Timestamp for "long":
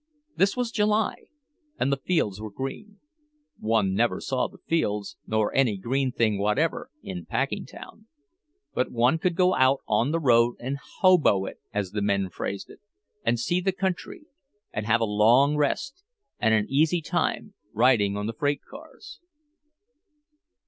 15.05-15.55